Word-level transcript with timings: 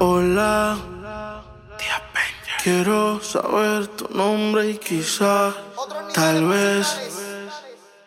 Hola. 0.00 0.78
Quiero 2.62 3.20
saber 3.20 3.88
tu 3.88 4.08
nombre 4.14 4.70
y 4.70 4.78
quizás, 4.78 5.54
tal 6.14 6.46
vez, 6.46 6.86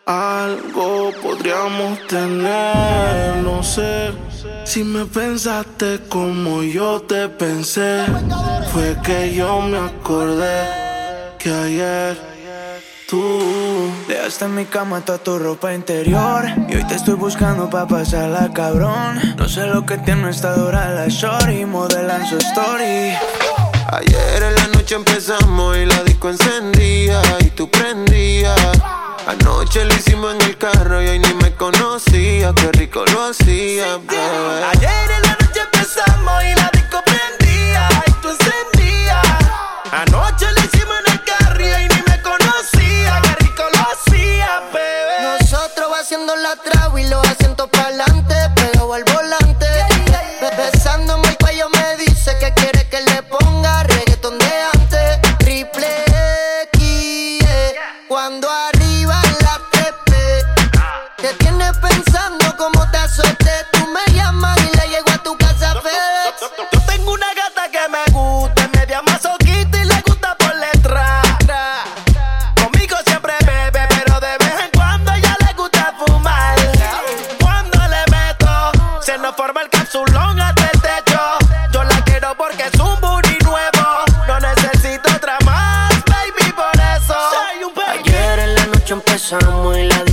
algo 0.06 1.10
podríamos 1.22 1.98
tener. 2.06 3.36
No 3.44 3.62
sé 3.62 4.12
si 4.64 4.84
me 4.84 5.04
pensaste 5.04 6.00
como 6.08 6.62
yo 6.62 7.02
te 7.02 7.28
pensé. 7.28 8.04
Fue 8.72 8.96
que 9.02 9.34
yo 9.34 9.60
me 9.60 9.78
acordé 9.78 10.64
que 11.38 11.50
ayer 11.52 12.31
tú 13.12 13.92
Dejaste 14.08 14.46
en 14.46 14.54
mi 14.54 14.64
cama 14.64 15.02
toda 15.02 15.18
tu 15.18 15.38
ropa 15.38 15.74
interior 15.74 16.46
Y 16.68 16.76
hoy 16.76 16.84
te 16.86 16.94
estoy 16.94 17.14
buscando 17.14 17.68
pa' 17.68 17.86
pasarla 17.86 18.50
cabrón 18.54 19.20
No 19.36 19.48
sé 19.48 19.66
lo 19.66 19.84
que 19.84 19.98
tiene 19.98 20.30
esta 20.30 20.54
dura 20.54 20.88
la 20.88 21.08
shorty 21.08 21.66
Modelan 21.66 22.26
su 22.26 22.38
story 22.38 23.12
Ayer 23.92 24.42
en 24.42 24.54
la 24.54 24.66
noche 24.68 24.94
empezamos 24.94 25.76
y 25.76 25.84
la 25.84 26.02
disco 26.04 26.30
encendía 26.30 27.20
y 27.40 27.50
tú 27.50 27.70
prendías. 27.70 28.58
Anoche 29.26 29.84
lo 29.84 29.94
hicimos 29.94 30.34
en 30.34 30.42
el 30.48 30.56
carro 30.56 31.02
y 31.02 31.08
hoy 31.08 31.18
ni 31.18 31.34
me 31.34 31.52
conocía, 31.52 32.54
qué 32.54 32.72
rico 32.72 33.04
lo 33.12 33.24
hacía, 33.24 33.98
bebé. 33.98 34.64
Ayer 34.72 35.10
en 35.16 35.22
la 35.22 35.36
noche 35.38 35.60
empezamos 35.60 36.44
y 36.44 36.54
la 36.54 36.61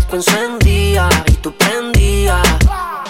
disco 0.10 0.16
encendía 0.16 1.10
y 1.28 1.34
tú 1.34 1.54
prendías. 1.54 2.42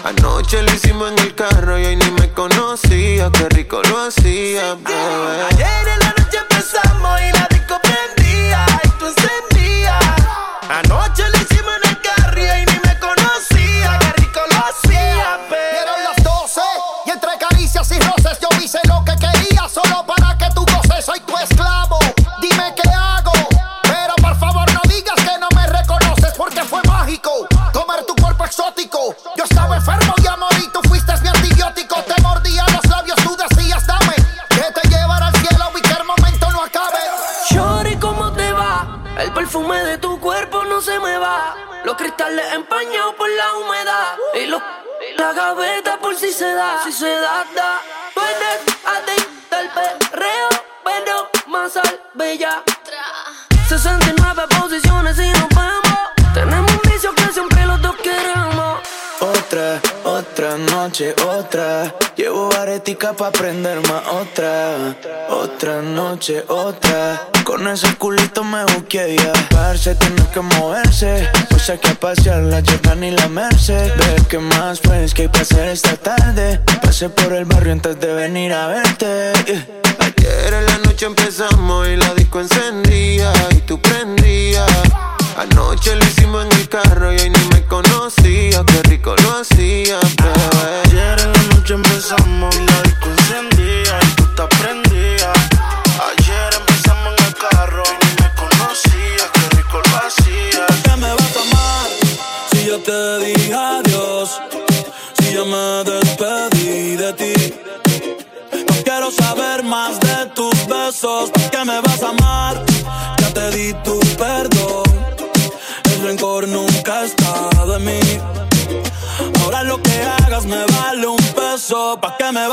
Anoche 0.03 0.61
lo 0.61 0.73
hicimos 0.73 1.11
en 1.11 1.19
el 1.19 1.35
carro 1.35 1.79
y 1.79 1.85
hoy 1.85 1.95
ni 1.95 2.11
me 2.11 2.29
conocía, 2.31 3.29
qué 3.31 3.49
rico 3.49 3.81
lo 3.89 3.99
hacía, 3.99 4.75
bebé. 4.75 5.43
Ayer 5.51 5.87
en 5.93 5.99
la 5.99 6.08
Los 41.83 41.95
cristales 41.95 42.53
empañados 42.53 43.15
por 43.15 43.29
la 43.29 43.53
humedad. 43.53 44.17
Y 44.35 44.45
los, 44.47 44.61
la 45.17 45.33
gaveta 45.33 45.97
por 45.97 46.15
si 46.15 46.31
se 46.31 46.53
da. 46.53 46.81
Si 46.83 46.91
se 46.91 47.09
da, 47.09 47.45
da. 47.55 47.81
Tú 48.13 48.21
eres 48.21 48.77
adicta 48.85 49.59
al 49.59 49.69
perreo, 49.69 50.49
pero 50.83 51.29
más 51.47 51.77
al 51.77 52.01
bella. 52.13 52.63
69 53.67 54.43
posiciones 54.59 55.19
y 55.19 55.38
noche, 60.83 61.13
otra. 61.27 61.93
Llevo 62.15 62.49
aretica 62.53 63.13
pa' 63.13 63.31
prender 63.31 63.79
más 63.87 64.03
otra. 64.07 64.95
Otra 65.29 65.81
noche, 65.81 66.43
otra. 66.47 67.27
Con 67.43 67.67
ese 67.67 67.93
culito 67.95 68.43
me 68.43 68.63
busqué 68.63 69.17
ya. 69.17 69.33
Parce, 69.49 69.95
tiene 69.95 70.25
que 70.33 70.39
moverse. 70.39 71.27
Pues 71.49 71.69
hay 71.69 71.79
que 71.79 71.93
pasear 71.95 72.43
la 72.43 72.61
Jordan 72.65 73.03
y 73.03 73.11
la 73.11 73.27
Merced. 73.27 73.91
Ver 73.97 74.21
qué 74.29 74.39
más 74.39 74.79
pues 74.79 75.13
que 75.13 75.23
hay 75.23 75.29
que 75.29 75.41
hacer 75.41 75.67
esta 75.67 75.95
tarde. 75.97 76.61
Pasé 76.81 77.09
por 77.09 77.33
el 77.33 77.45
barrio 77.45 77.73
antes 77.73 77.99
de 77.99 78.13
venir 78.13 78.53
a 78.53 78.67
verte. 78.67 79.33
Ayer 79.99 80.53
en 80.53 80.65
la 80.65 80.77
noche 80.77 81.07
empezamos 81.07 81.87
y 81.89 81.97
la 81.97 82.13
disco 82.13 82.39
encendía 82.39 83.33
y 83.51 83.57
tú 83.67 83.81
prendías. 83.81 84.71
Anoche 85.37 85.95
lo 85.95 86.05
hicimos 86.05 86.45
en 86.45 86.51
el 86.59 86.69
carro 86.69 87.13
y 87.13 87.17
hoy 87.17 87.29
ni 87.29 87.45
me 87.53 87.65
conocía, 87.65 88.63
qué 88.65 88.81
rico 88.89 89.15
lo 89.23 89.37
hacía. 89.37 89.99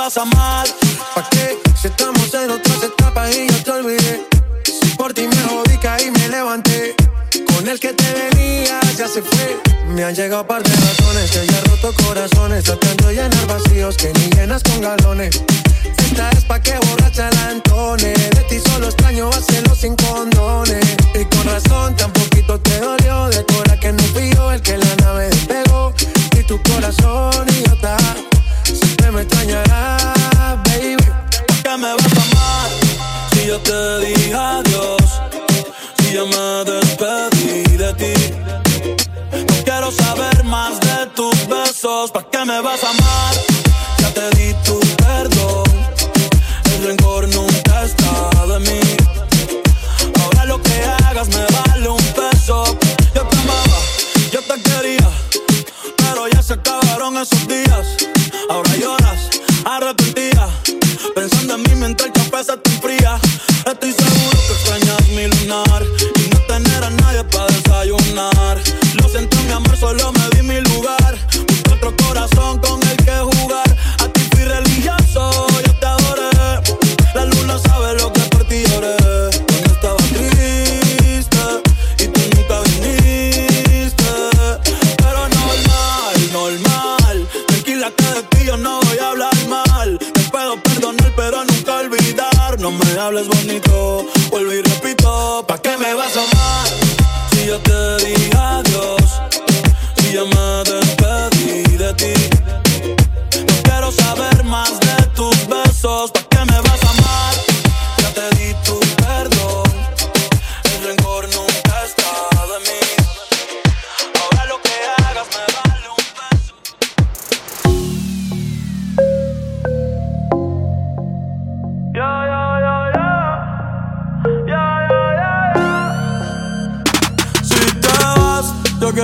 ¿Pa' 0.07 0.13
qué 0.13 0.19
me 0.19 0.19
vas 0.19 0.19
a 0.19 0.23
amar? 0.23 0.67
¿Pa' 1.15 1.29
qué? 1.31 1.59
Si 1.81 1.89
estamos 1.89 2.33
en 2.35 2.51
otras 2.51 2.83
etapas 2.83 3.35
y 3.35 3.49
yo 3.49 3.63
te 3.63 3.71
olvidé. 3.71 4.27
Si 4.65 4.91
por 4.97 5.13
ti 5.13 5.27
me 5.27 5.37
jodí, 5.37 5.79
caí, 5.79 6.11
me 6.11 6.29
levanté. 6.29 6.95
Con 7.55 7.69
el 7.69 7.81
que 7.81 7.93
te 7.93 8.13
venía 8.13 8.81
ya 8.97 9.09
se 9.09 9.23
fue. 9.23 9.61
Me 9.89 10.05
han 10.05 10.15
llegado 10.15 10.47
par 10.47 10.63
de 10.63 10.71
razones 10.71 11.31
que 11.31 11.47
ya 11.47 11.61
roto 11.63 11.93
corazones. 12.05 12.65
Tratando 12.65 13.09
de 13.09 13.15
llenar 13.15 13.47
vacíos 13.47 13.97
que 13.97 14.13
ni 14.13 14.31
llenas 14.31 14.63
con 14.63 14.81
galones. 14.81 15.43
Esta 15.99 16.31
es 16.31 16.45
pa' 16.45 16.61
que 16.61 16.77
borracha 16.79 17.06
solo 69.87 70.11
me 70.11 70.26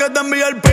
que 0.00 0.08
te 0.08 0.20
envía 0.20 0.48
el 0.48 0.69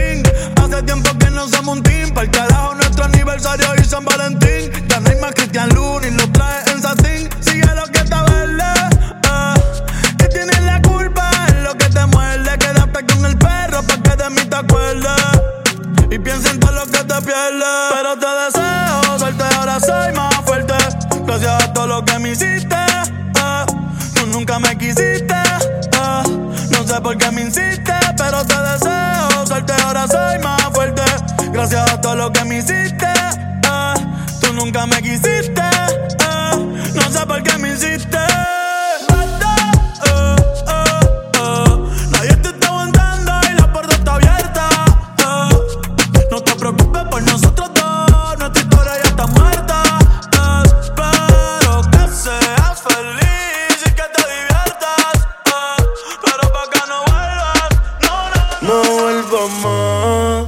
más. 59.63 60.47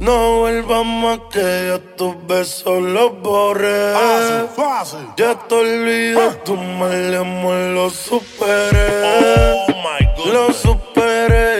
No 0.00 0.38
vuelvas 0.38 0.84
más 0.84 1.18
que 1.32 1.66
yo 1.68 1.80
tus 1.96 2.26
besos 2.26 2.80
los 2.80 3.20
borré. 3.20 3.92
Fácil, 3.92 4.48
fácil. 4.54 4.98
Ya 5.16 5.34
te 5.34 5.54
olvidé, 5.54 6.20
ah. 6.20 6.36
tu 6.44 6.56
mal 6.56 7.14
amor 7.16 7.56
lo 7.74 7.90
superé. 7.90 9.02
Oh, 9.04 9.66
my 9.68 10.06
God. 10.16 10.32
Lo 10.32 10.52
superé 10.52 11.57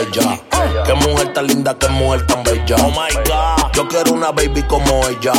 ella. 0.00 0.40
Qué 0.84 0.94
mujer 0.94 1.32
tan 1.32 1.46
linda, 1.46 1.74
qué 1.78 1.88
mujer 1.88 2.26
tan 2.26 2.42
bella. 2.42 2.76
Oh 2.80 2.90
my 2.90 3.14
god, 3.28 3.72
yo 3.74 3.88
quiero 3.88 4.12
una 4.12 4.30
baby 4.30 4.62
como 4.64 5.06
ella. 5.08 5.32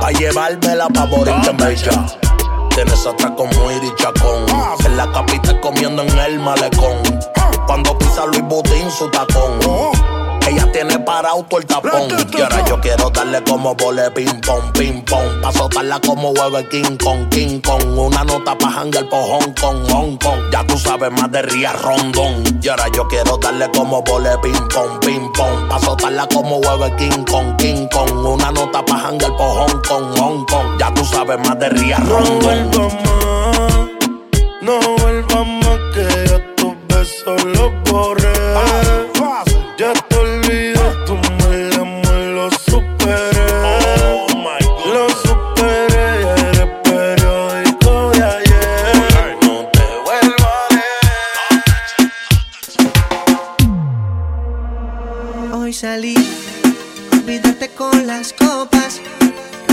Pa' 0.00 0.10
llevármela 0.12 0.88
pa' 0.88 1.06
morirte 1.06 1.52
bella. 1.52 2.06
Tienes 2.70 3.06
atrás 3.06 3.32
como 3.36 3.70
Iri 3.70 3.92
Chacón. 3.96 4.46
En 4.84 4.96
la 4.96 5.10
capital 5.12 5.60
comiendo 5.60 6.02
en 6.02 6.18
el 6.18 6.38
malecón. 6.38 7.02
Cuando 7.66 7.96
pisa 7.98 8.26
Luis 8.26 8.42
Botín 8.42 8.90
su 8.90 9.08
tacón. 9.10 9.58
Ella 10.46 10.70
tiene 10.72 10.98
parado 11.00 11.44
todo 11.48 11.60
el 11.60 11.66
tapón. 11.66 12.08
Y 12.36 12.40
ahora 12.40 12.64
yo 12.66 12.80
quiero 12.80 13.10
darle 13.10 13.42
como 13.44 13.74
vole 13.74 14.10
ping 14.10 14.40
pong, 14.40 14.72
ping 14.72 15.02
pong. 15.04 15.40
Pa' 15.42 15.52
soltarla 15.52 16.00
como 16.00 16.30
hueve 16.30 16.68
King 16.68 16.96
Kong, 16.96 17.28
King 17.30 17.60
Kong. 17.60 17.98
Una 17.98 18.24
nota 18.24 18.56
pa' 18.56 18.68
hangar 18.68 19.08
po' 19.08 19.16
Hong 19.16 19.54
Kong, 19.60 19.90
Hong 19.90 20.16
Kong. 20.18 20.40
Ya 20.52 20.66
tú 20.66 20.78
sabes 20.78 21.10
más 21.12 21.30
de 21.30 21.42
Ría 21.42 21.72
Rondón. 21.72 22.42
Y 22.62 22.68
ahora 22.68 22.88
yo 22.94 23.06
quiero 23.08 23.36
darle 23.38 23.70
como 23.70 24.02
vole 24.02 24.36
ping 24.42 24.68
pong, 24.74 25.00
ping 25.00 25.32
pong. 25.32 25.68
Pa' 25.68 25.78
soltarla 25.80 26.26
como 26.28 26.58
hueve 26.58 26.94
King 26.96 27.24
Kong, 27.30 27.56
King 27.56 27.86
Kong. 27.92 28.26
Una 28.26 28.50
nota 28.50 28.84
pa' 28.84 29.08
hangar 29.08 29.36
po' 29.36 29.54
Hong 29.54 29.82
Kong, 29.88 30.18
Hong 30.18 30.44
Kong. 30.46 30.78
Ya 30.78 30.92
tú 30.94 31.04
sabes 31.04 31.38
más 31.38 31.58
de 31.58 31.68
Ría 31.70 31.98
Rondón. 31.98 33.10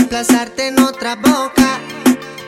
reemplazarte 0.08 0.68
en 0.68 0.80
otra 0.80 1.16
boca. 1.16 1.78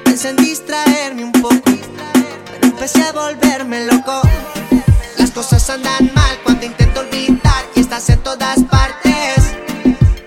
Pensé 0.03 0.31
en 0.31 0.37
distraerme 0.37 1.25
un 1.25 1.33
poco, 1.33 1.61
pero 1.65 2.67
empecé 2.67 3.03
a 3.03 3.13
volverme 3.13 3.85
loco. 3.85 4.23
Las 5.19 5.31
cosas 5.31 5.69
andan 5.69 6.11
mal 6.15 6.39
cuando 6.43 6.65
intento 6.65 7.01
olvidar 7.01 7.65
y 7.75 7.81
estás 7.81 8.09
en 8.09 8.21
todas 8.21 8.63
partes. 8.65 9.45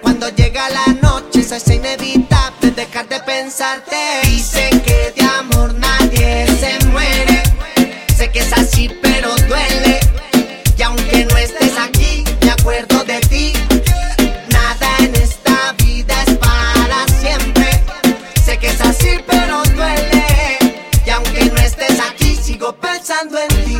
Cuando 0.01 0.29
llega 0.29 0.69
la 0.69 0.93
noche, 1.01 1.41
se 1.41 1.55
hace 1.55 1.75
inevitable 1.75 2.71
dejar 2.71 3.07
de 3.07 3.19
pensarte. 3.21 3.97
Dicen 4.25 4.81
que 4.81 5.13
te 5.15 5.23
amo 5.23 5.52
pensando 23.05 23.37
en 23.37 23.65
ti. 23.65 23.77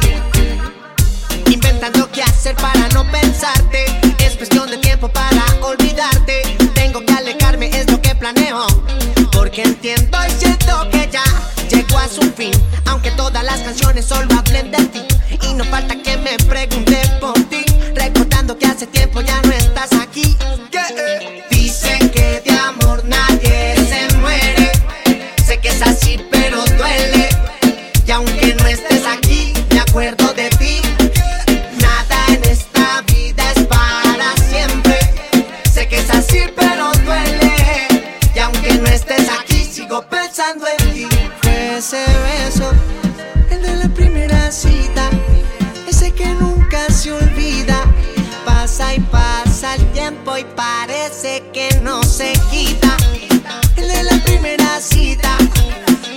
Inventando 1.50 2.12
qué 2.12 2.24
hacer 2.24 2.56
para 2.58 2.90
no 2.90 3.10
pensarte. 3.10 3.86
Es 4.20 4.36
cuestión 4.36 4.70
de 4.70 4.78
tiempo 4.80 5.08
para 5.08 5.46
olvidarte. 5.62 6.42
Tengo 6.74 7.00
que 7.06 7.14
alejarme, 7.14 7.68
es 7.68 7.90
lo 7.90 8.02
que 8.02 8.14
planeo. 8.16 8.68
Porque 9.32 9.64
entiendo 9.64 10.18
y 10.28 10.32
siento 10.32 10.90
que 10.92 11.10
ya 11.10 11.24
llegó 11.70 12.00
a 12.00 12.10
su 12.10 12.22
fin. 12.34 12.52
Aunque 12.88 13.12
todas 13.12 13.46
las 13.46 13.62
canciones 13.62 14.06
solo 14.06 14.28
hablen 14.38 14.72
de 14.72 14.86
ti. 14.88 15.04
Y 15.42 15.54
no 15.54 15.64
falta 15.66 15.96
que 15.96 16.18
me 16.18 16.38
pregunte 16.40 17.02
por 17.22 17.42
ti. 17.46 17.64
Recordando 17.96 18.58
que 18.58 18.66
hace 18.66 18.88
tiempo 18.88 19.22
ya 19.22 19.42
no 19.44 19.54
estás 19.54 19.94
aquí. 19.94 20.36
Y 50.40 50.44
parece 50.56 51.44
que 51.54 51.80
no 51.82 52.02
se 52.04 52.34
quita. 52.50 52.96
El 53.76 53.88
de 53.88 54.04
la 54.04 54.24
primera 54.24 54.80
cita. 54.80 55.38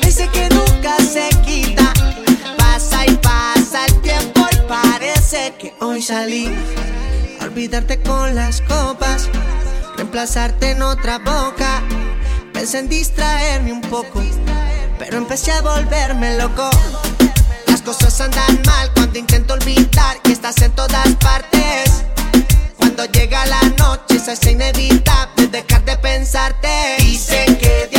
Ese 0.02 0.28
que 0.28 0.48
nunca 0.50 0.96
se 0.98 1.28
quita. 1.44 1.92
Pasa 2.56 3.04
y 3.06 3.16
pasa 3.16 3.86
el 3.86 4.00
tiempo 4.00 4.46
y 4.52 4.56
parece 4.68 5.54
que 5.58 5.74
hoy 5.80 6.02
salí. 6.02 6.48
Olvidarte 7.40 8.00
con 8.00 8.34
las 8.34 8.60
copas. 8.62 9.28
Reemplazarte 9.96 10.70
en 10.70 10.82
otra 10.82 11.18
boca. 11.18 11.82
Pensé 12.52 12.78
en 12.78 12.88
distraerme 12.88 13.72
un 13.72 13.82
poco. 13.82 14.22
Pero 14.98 15.18
empecé 15.18 15.52
a 15.52 15.62
volverme 15.62 16.38
loco. 16.38 16.70
Las 17.66 17.82
cosas 17.82 18.20
andan 18.20 18.62
mal 18.64 18.90
cuando 18.94 19.18
intento 19.18 19.54
olvidar 19.54 20.22
que 20.22 20.32
estás 20.32 20.60
en 20.62 20.72
todas 20.72 21.14
partes. 21.16 22.04
Cuando 22.96 23.12
llega 23.12 23.44
la 23.44 23.60
noche 23.78 24.18
se 24.18 24.30
hace 24.30 24.52
inevitable 24.52 25.48
dejar 25.48 25.84
de 25.84 25.98
pensarte. 25.98 26.96
Dicen 27.00 27.58
que 27.58 27.95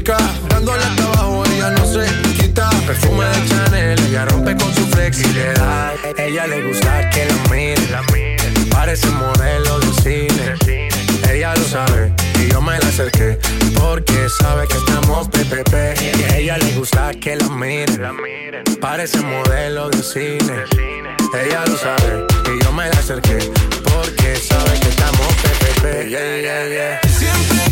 rica. 0.00 0.16
Dándole 0.48 0.82
hasta 0.82 1.04
abajo, 1.04 1.44
ella 1.54 1.70
no 1.70 1.84
se 1.84 2.06
quita. 2.34 2.68
Perfume 2.86 3.24
de 3.26 3.48
Chanel, 3.48 3.98
ella 4.08 4.24
rompe 4.26 4.56
con 4.56 4.74
su 4.74 4.86
flexibilidad. 4.88 5.92
Ella 6.16 6.46
le 6.46 6.62
gusta 6.66 7.10
que 7.10 7.26
la 7.26 7.34
mire, 7.50 8.66
parece 8.70 9.08
modelo 9.10 9.78
de 9.80 9.92
cine. 10.02 10.90
Ella 11.30 11.54
lo 11.54 11.64
sabe 11.64 12.12
y 12.40 12.50
yo 12.50 12.60
me 12.60 12.78
la 12.78 12.88
acerqué 12.88 13.38
porque 13.78 14.28
sabe 14.28 14.66
que 14.66 14.76
estamos 14.76 15.28
PPP. 15.28 16.34
Ella 16.34 16.58
le 16.58 16.72
gusta 16.72 17.12
que 17.14 17.36
la 17.36 17.48
mire, 17.48 17.98
parece 18.80 19.18
modelo 19.20 19.90
de 19.90 20.02
cine. 20.02 20.64
Ella 21.32 21.64
lo 21.66 21.76
sabe 21.76 22.26
y 22.46 22.64
yo 22.64 22.72
me 22.72 22.88
la 22.88 22.98
acerqué 22.98 23.38
porque 23.84 24.36
sabe 24.36 24.80
que 24.80 24.88
estamos 24.88 25.26
PPP. 25.42 26.08
Yeah, 26.08 26.40
yeah, 26.40 26.68
yeah. 26.68 27.00
Siempre 27.18 27.69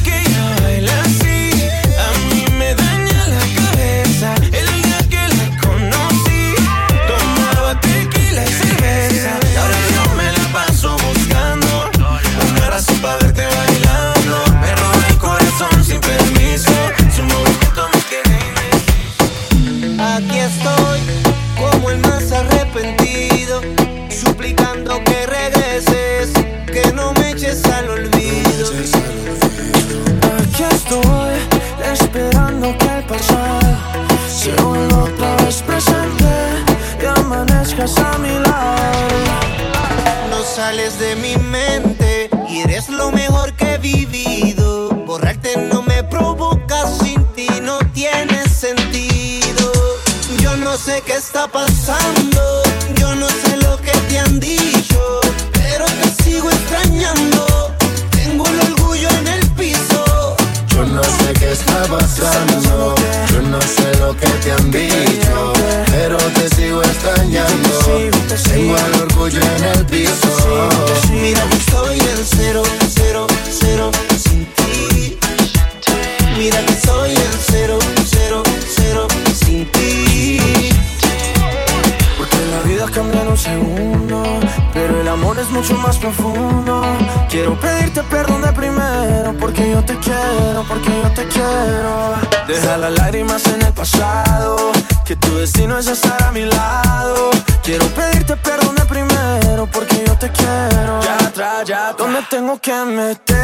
es 95.79 95.87
estar 95.87 96.21
a 96.25 96.33
mi 96.33 96.45
lado. 96.45 97.31
Quiero 97.63 97.87
pedirte 97.89 98.37
perdón 98.37 98.75
de 98.75 98.85
primero, 98.85 99.69
porque 99.71 100.05
yo 100.05 100.15
te 100.19 100.31
quiero. 100.31 101.01
Ya 101.03 101.17
atrás, 101.19 101.69
ya 101.69 101.95
tengo 102.29 102.61
que 102.61 102.75
meterme 102.85 103.38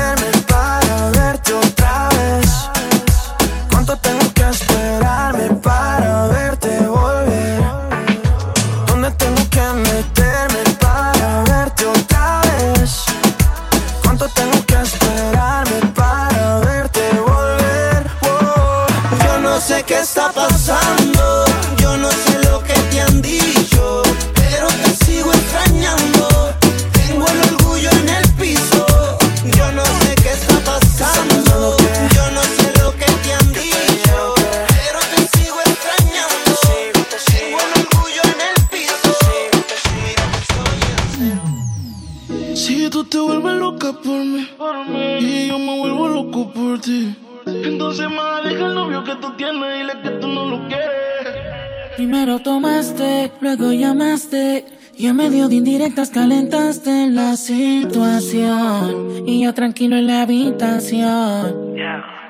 Primero 52.25 52.43
tomaste, 52.43 53.33
luego 53.43 53.71
llamaste. 53.75 54.65
Y 54.97 55.09
en 55.09 55.17
medio 55.17 55.47
de 55.47 55.57
indirectas 55.57 56.09
calentaste 56.09 57.09
la 57.11 57.37
situación. 57.37 59.29
Y 59.29 59.45
yo 59.45 59.53
tranquilo 59.53 59.97
en 59.97 60.07
la 60.07 60.23
habitación. 60.23 61.77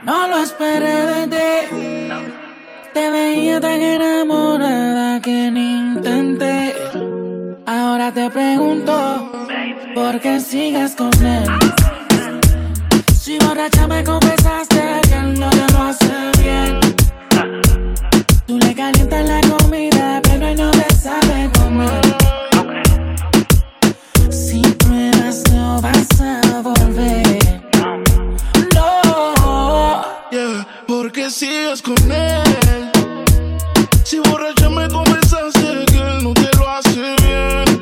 No 0.05 0.27
lo 0.27 0.39
esperé 0.39 1.07
de 1.07 1.27
ti. 1.29 2.09
Te 2.93 3.09
veía 3.09 3.61
tan 3.61 3.81
enamorada 3.81 5.21
que 5.21 5.53
ni 5.53 5.93
intenté. 5.93 6.75
Ahora 7.65 8.11
te 8.13 8.29
pregunto, 8.31 9.31
¿por 9.95 10.19
qué 10.19 10.41
sigues 10.41 10.97
con 10.97 11.13
él? 11.25 11.47
Si 13.17 13.39
borracha 13.39 13.87
me 13.87 14.03
confesaste 14.03 14.83
que 15.09 15.15
él 15.15 15.39
no 15.39 15.49
te 15.51 15.73
lo 15.73 15.83
hace 15.85 16.15
bien. 16.43 16.81
Tú 18.45 18.59
le 18.59 18.75
calientas 18.75 19.25
la 19.25 19.44
porque 31.25 31.31
sigues 31.31 31.81
con 31.81 31.95
él. 32.11 32.91
Si 34.05 34.19
borracha 34.19 34.69
me 34.69 34.89
que 34.89 35.97
él 35.97 36.23
no 36.23 36.35
te 36.35 36.57
lo 36.57 36.69
hace 36.69 37.17
bien. 37.23 37.81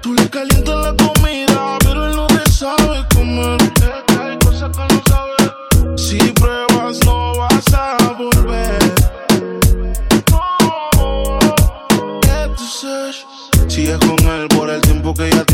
Tú 0.00 0.12
le 0.12 0.28
calientas 0.28 0.76
la 0.82 0.94
comida, 0.94 1.78
pero 1.80 2.06
él 2.06 2.16
no 2.16 2.26
te 2.26 2.50
sabe 2.50 3.04
comer. 3.14 3.56
Es 3.76 4.02
que 4.06 4.22
hay 4.22 4.38
cosas 4.38 4.70
que 4.76 4.94
no 4.94 5.02
sabes. 5.08 6.08
Si 6.08 6.18
pruebas, 6.32 6.98
no 7.04 7.36
vas 7.38 7.72
a 7.72 7.96
volver. 8.18 8.94
No, 10.30 11.38
¿qué 12.20 12.50
tú 12.56 12.64
sabes? 12.64 13.26
Sigues 13.68 13.98
con 13.98 14.18
él 14.28 14.48
por 14.48 14.70
el 14.70 14.80
tiempo 14.82 15.14
que 15.14 15.30
ya 15.30 15.45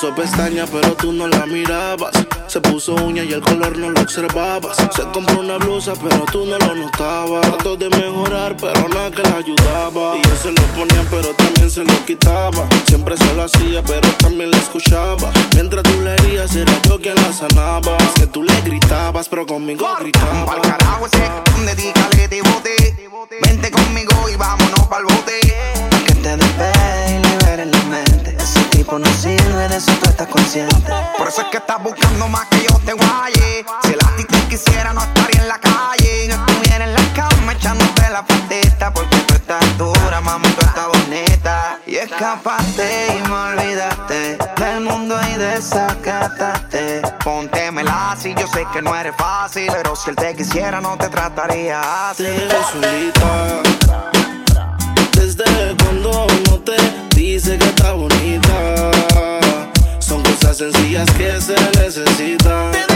puso 0.00 0.14
pestaña, 0.14 0.66
pero 0.70 0.92
tú 0.94 1.10
no 1.10 1.26
la 1.26 1.46
mirabas. 1.46 2.10
Se 2.48 2.60
puso 2.60 2.94
uña 2.96 3.24
y 3.24 3.32
el 3.32 3.40
color 3.40 3.78
no 3.78 3.90
lo 3.90 4.00
observabas. 4.02 4.76
Se 4.94 5.02
compró 5.10 5.40
una 5.40 5.56
blusa, 5.56 5.94
pero 5.94 6.22
tú 6.30 6.44
no 6.44 6.58
lo 6.58 6.74
notabas. 6.74 7.40
Trató 7.40 7.76
de 7.76 7.88
mejorar, 7.88 8.54
pero 8.58 8.88
nada 8.88 9.10
que 9.10 9.22
la 9.22 9.36
ayudaba. 9.36 10.16
Y 10.16 10.28
él 10.28 10.36
se 10.42 10.52
lo 10.52 10.62
ponía, 10.76 11.02
pero 11.10 11.28
también 11.34 11.70
se 11.70 11.82
lo 11.82 12.04
quitaba. 12.04 12.68
Siempre 12.86 13.16
se 13.16 13.34
lo 13.34 13.44
hacía, 13.44 13.82
pero 13.82 14.06
también 14.18 14.50
la 14.50 14.58
escuchaba. 14.58 15.32
Mientras 15.54 15.82
tú 15.84 15.98
le 16.02 16.12
herías, 16.14 16.54
era 16.54 16.72
yo 16.82 17.00
quien 17.00 17.14
la 17.14 17.32
sanaba. 17.32 17.96
Es 17.96 18.20
que 18.20 18.26
tú 18.26 18.42
le 18.42 18.60
gritabas, 18.62 19.30
pero 19.30 19.46
conmigo 19.46 19.86
gritaba. 19.98 20.44
Pa'l 20.44 20.60
carajo 20.60 21.06
ese, 21.06 21.22
dedícale 21.64 22.28
te 22.28 22.42
bote. 22.42 23.05
Vente 23.28 23.70
conmigo 23.70 24.28
y 24.28 24.36
vámonos 24.36 24.86
pa'l 24.88 25.04
bote. 25.04 25.40
Que 26.06 26.14
te 26.14 26.36
despegue 26.36 27.16
y 27.16 27.26
liberes 27.26 27.66
la 27.66 27.82
mente. 27.84 28.36
Ese 28.38 28.60
tipo 28.70 28.98
no 28.98 29.06
sirve, 29.14 29.68
de 29.68 29.76
eso 29.76 29.92
tú 30.00 30.10
estás 30.10 30.28
consciente. 30.28 30.92
Por 31.18 31.28
eso 31.28 31.40
es 31.40 31.48
que 31.48 31.56
estás 31.56 31.82
buscando 31.82 32.28
más 32.28 32.46
que 32.46 32.62
yo 32.62 32.78
te 32.84 32.92
guaye. 32.92 33.64
Si 33.82 33.92
el 33.92 33.98
ti 34.16 34.24
te 34.24 34.38
quisiera, 34.48 34.92
no 34.92 35.00
estaría 35.00 35.42
en 35.42 35.48
la 35.48 35.58
calle. 35.58 36.28
No 36.28 36.34
estuviera 36.46 36.84
en 36.84 36.94
la 36.94 37.12
cama 37.14 37.52
echándote 37.52 38.10
la 38.10 38.24
patita. 38.24 38.92
Porque 38.92 39.16
tú 39.26 39.34
estás 39.34 39.78
dura, 39.78 40.20
mamá, 40.20 40.48
tú 40.58 40.64
estás 40.64 40.86
bonita. 40.86 41.78
Y 41.86 41.96
escapaste 41.96 43.18
y 43.18 43.28
me 43.28 43.34
olvidaste 43.34 44.38
del 44.56 44.80
mundo 44.82 45.18
y 45.32 45.38
desacataste. 45.38 47.02
Póntemela 47.24 48.12
así, 48.12 48.34
yo 48.38 48.46
sé 48.48 48.66
que 48.72 48.82
no 48.82 48.94
eres 48.94 49.14
fácil. 49.16 49.68
Pero 49.72 49.96
si 49.96 50.10
él 50.10 50.16
te 50.16 50.34
quisiera, 50.36 50.80
no 50.80 50.96
te 50.96 51.08
trataría 51.08 52.10
así. 52.10 52.24
Desde 55.12 55.44
cuando 55.82 56.26
no 56.48 56.58
te 56.60 56.76
dice 57.14 57.58
que 57.58 57.64
está 57.66 57.92
bonita. 57.92 58.90
Son 59.98 60.22
cosas 60.22 60.58
sencillas 60.58 61.10
que 61.12 61.40
se 61.40 61.54
necesitan. 61.78 62.95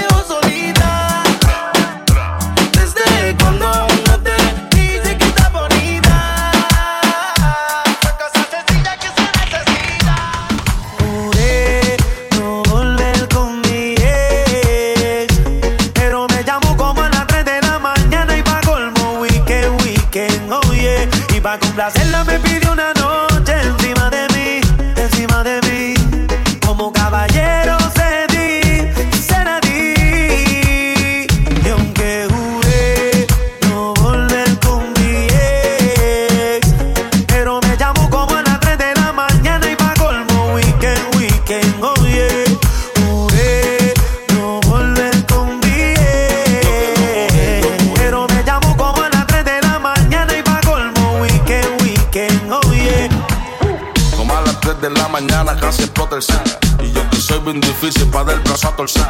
Como 54.16 54.36
a 54.36 54.40
las 54.42 54.60
3 54.60 54.80
de 54.80 54.90
la 54.90 55.08
mañana 55.08 55.56
casi 55.58 55.82
explota 55.82 56.16
el 56.16 56.22
sac. 56.22 56.46
Y 56.82 56.92
yo 56.92 57.08
que 57.10 57.16
soy 57.16 57.38
bien 57.40 57.60
difícil 57.60 58.06
para 58.08 58.24
dar 58.24 58.34
el 58.36 58.40
brazo 58.42 58.68
a 58.68 58.76
torcer. 58.76 59.08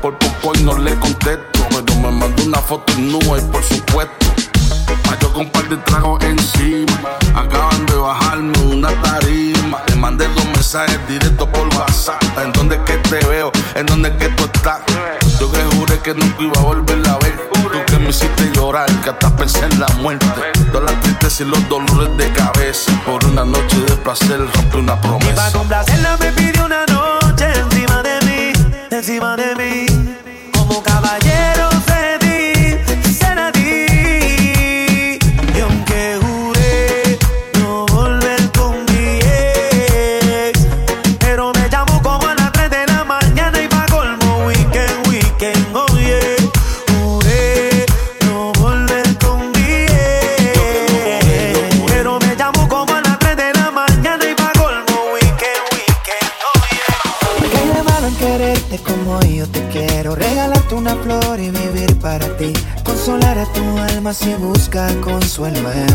Por 0.00 0.18
poco 0.18 0.52
y 0.58 0.62
no 0.62 0.76
le 0.78 0.94
contesto, 0.98 1.60
pero 1.70 1.94
me 2.00 2.10
mandó 2.10 2.42
una 2.44 2.58
foto 2.58 2.92
en 2.94 3.12
nube 3.12 3.38
y 3.38 3.52
por 3.52 3.62
supuesto. 3.62 4.22
Yo 5.22 5.32
con 5.32 5.42
un 5.42 5.50
par 5.50 5.68
de 5.68 5.76
tragos 5.76 6.20
encima. 6.24 6.92
Acaban 7.36 7.86
de 7.86 7.94
bajarme 7.94 8.58
una 8.74 8.88
tarima. 9.02 9.80
le 9.86 9.94
mandé 9.94 10.26
dos 10.34 10.44
mensajes 10.46 10.98
directos 11.06 11.48
por 11.48 11.68
WhatsApp. 11.76 12.21
¿En 12.40 12.52
dónde 12.52 12.76
es 12.76 12.82
que 12.82 12.96
te 12.98 13.26
veo? 13.26 13.52
¿En 13.74 13.86
dónde 13.86 14.08
es 14.08 14.16
que 14.16 14.28
tú 14.30 14.44
estás? 14.44 14.80
Yo 15.38 15.50
que 15.52 15.62
juré 15.76 15.98
que 16.00 16.14
nunca 16.14 16.42
iba 16.42 16.58
a 16.60 16.64
volver 16.64 17.08
a 17.08 17.18
ver. 17.18 17.50
Tú 17.52 17.78
que 17.86 17.98
me 17.98 18.10
hiciste 18.10 18.50
llorar, 18.54 18.90
que 19.02 19.10
hasta 19.10 19.36
pensé 19.36 19.64
en 19.64 19.80
la 19.80 19.88
muerte. 20.00 20.26
Todas 20.72 20.90
las 20.90 21.00
tristezas 21.02 21.40
y 21.40 21.44
los 21.44 21.68
dolores 21.68 22.16
de 22.16 22.32
cabeza. 22.32 22.92
Por 23.04 23.24
una 23.26 23.44
noche 23.44 23.76
de 23.86 23.96
placer 23.96 24.38
rompí 24.38 24.78
una 24.78 25.00
promesa. 25.00 25.30
Y 25.30 25.34
para 25.34 25.52
complacerla 25.52 26.16
me 26.18 26.32
pidió 26.32 26.64
una 26.64 26.86
noche 26.86 27.46
encima 27.54 28.02
de 28.02 28.20
mí, 28.26 28.52
encima 28.90 29.36
de 29.36 29.54
mí. 29.54 29.86
Como 30.52 30.82
caballero 30.82 31.61
si 64.22 64.34
busca 64.34 64.86
consuelo 65.00 65.72
en 65.72 65.91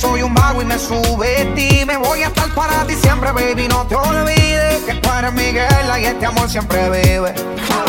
soy 0.00 0.22
un 0.22 0.32
vago 0.32 0.62
y 0.62 0.64
me 0.64 0.78
sube 0.78 1.52
ti, 1.54 1.84
me 1.84 1.96
voy 1.98 2.22
a 2.22 2.28
estar 2.28 2.48
para 2.54 2.84
ti 2.86 2.94
siempre, 2.94 3.32
baby, 3.32 3.68
no 3.68 3.86
te 3.86 3.94
olvides 3.94 4.78
que 4.86 4.94
tú 4.94 5.10
eres 5.12 5.32
Miguel 5.34 5.68
y 6.00 6.04
este 6.06 6.26
amor 6.26 6.48
siempre 6.48 6.88
vive. 6.88 7.34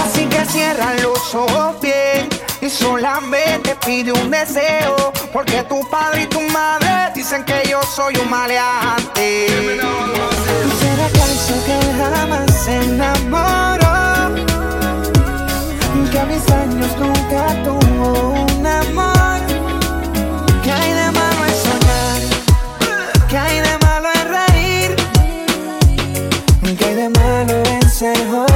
Así 0.03 0.25
que 0.25 0.45
cierra 0.45 0.93
los 1.01 1.33
ojos 1.33 1.79
bien 1.81 2.27
y 2.59 2.69
solamente 2.69 3.77
pide 3.85 4.11
un 4.11 4.29
deseo, 4.29 5.13
porque 5.31 5.63
tu 5.63 5.89
padre 5.89 6.23
y 6.23 6.27
tu 6.27 6.41
madre 6.49 7.11
dicen 7.15 7.45
que 7.45 7.63
yo 7.69 7.81
soy 7.83 8.15
un 8.17 8.29
maleante. 8.29 9.47
¿Será 10.79 11.05
acaso 11.05 11.53
que 11.65 11.79
jamás 11.97 12.63
se 12.65 12.75
enamoró? 12.75 14.35
Que 16.11 16.19
a 16.19 16.25
mis 16.25 16.51
años 16.51 16.91
nunca 16.99 17.63
tuvo 17.63 18.31
un 18.31 18.67
amor. 18.67 19.40
Malo 28.01 28.45
en 28.45 28.50